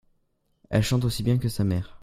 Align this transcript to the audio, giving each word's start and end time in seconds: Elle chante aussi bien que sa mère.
Elle 0.71 0.81
chante 0.81 1.05
aussi 1.05 1.21
bien 1.21 1.37
que 1.37 1.47
sa 1.47 1.63
mère. 1.63 1.99